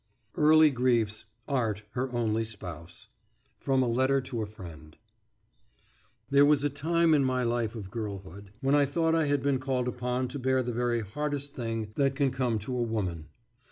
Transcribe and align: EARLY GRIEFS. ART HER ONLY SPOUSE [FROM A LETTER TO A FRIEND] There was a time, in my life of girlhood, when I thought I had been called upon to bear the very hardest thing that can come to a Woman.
EARLY 0.35 0.71
GRIEFS. 0.71 1.25
ART 1.47 1.83
HER 1.91 2.11
ONLY 2.11 2.43
SPOUSE 2.43 3.09
[FROM 3.59 3.83
A 3.83 3.87
LETTER 3.87 4.19
TO 4.19 4.41
A 4.41 4.47
FRIEND] 4.47 4.97
There 6.31 6.43
was 6.43 6.63
a 6.63 6.71
time, 6.71 7.13
in 7.13 7.23
my 7.23 7.43
life 7.43 7.75
of 7.75 7.91
girlhood, 7.91 8.49
when 8.61 8.73
I 8.73 8.85
thought 8.85 9.13
I 9.13 9.27
had 9.27 9.43
been 9.43 9.59
called 9.59 9.87
upon 9.87 10.27
to 10.29 10.39
bear 10.39 10.63
the 10.63 10.73
very 10.73 11.01
hardest 11.01 11.53
thing 11.53 11.91
that 11.97 12.15
can 12.15 12.31
come 12.31 12.57
to 12.65 12.75
a 12.75 12.81
Woman. 12.81 13.27